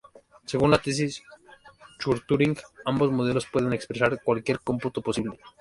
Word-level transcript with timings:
Según 0.47 0.71
la 0.71 0.79
tesis 0.81 1.17
de 1.19 2.03
Church-Turing, 2.03 2.57
ambos 2.85 3.11
modelos 3.11 3.45
pueden 3.45 3.71
expresar 3.71 4.19
cualquier 4.23 4.59
cómputo 4.59 5.03
posible. 5.03 5.37